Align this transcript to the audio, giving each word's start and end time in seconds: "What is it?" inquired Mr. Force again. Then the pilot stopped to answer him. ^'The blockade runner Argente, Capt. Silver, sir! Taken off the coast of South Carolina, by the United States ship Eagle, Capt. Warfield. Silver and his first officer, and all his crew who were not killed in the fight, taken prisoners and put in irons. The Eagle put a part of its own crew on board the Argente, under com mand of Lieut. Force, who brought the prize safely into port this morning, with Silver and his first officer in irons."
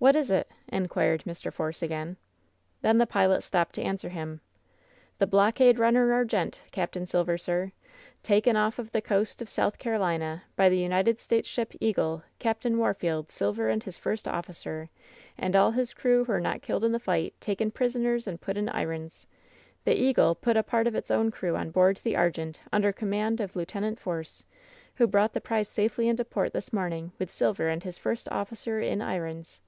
"What 0.00 0.16
is 0.16 0.30
it?" 0.30 0.50
inquired 0.68 1.24
Mr. 1.24 1.52
Force 1.52 1.82
again. 1.82 2.16
Then 2.80 2.96
the 2.96 3.06
pilot 3.06 3.42
stopped 3.42 3.74
to 3.74 3.82
answer 3.82 4.08
him. 4.08 4.40
^'The 5.20 5.28
blockade 5.28 5.78
runner 5.78 6.08
Argente, 6.14 6.58
Capt. 6.70 6.96
Silver, 7.06 7.36
sir! 7.36 7.72
Taken 8.22 8.56
off 8.56 8.78
the 8.78 9.02
coast 9.02 9.42
of 9.42 9.50
South 9.50 9.76
Carolina, 9.76 10.42
by 10.56 10.70
the 10.70 10.78
United 10.78 11.20
States 11.20 11.50
ship 11.50 11.74
Eagle, 11.82 12.22
Capt. 12.38 12.64
Warfield. 12.64 13.30
Silver 13.30 13.68
and 13.68 13.84
his 13.84 13.98
first 13.98 14.26
officer, 14.26 14.88
and 15.36 15.54
all 15.54 15.72
his 15.72 15.92
crew 15.92 16.24
who 16.24 16.32
were 16.32 16.40
not 16.40 16.62
killed 16.62 16.82
in 16.82 16.92
the 16.92 16.98
fight, 16.98 17.34
taken 17.38 17.70
prisoners 17.70 18.26
and 18.26 18.40
put 18.40 18.56
in 18.56 18.70
irons. 18.70 19.26
The 19.84 19.94
Eagle 20.00 20.34
put 20.34 20.56
a 20.56 20.62
part 20.62 20.86
of 20.86 20.94
its 20.94 21.10
own 21.10 21.30
crew 21.30 21.56
on 21.56 21.68
board 21.70 21.98
the 22.02 22.14
Argente, 22.16 22.58
under 22.72 22.90
com 22.90 23.10
mand 23.10 23.38
of 23.42 23.54
Lieut. 23.54 23.98
Force, 24.00 24.46
who 24.94 25.06
brought 25.06 25.34
the 25.34 25.42
prize 25.42 25.68
safely 25.68 26.08
into 26.08 26.24
port 26.24 26.54
this 26.54 26.72
morning, 26.72 27.12
with 27.18 27.30
Silver 27.30 27.68
and 27.68 27.82
his 27.82 27.98
first 27.98 28.30
officer 28.32 28.80
in 28.80 29.02
irons." 29.02 29.60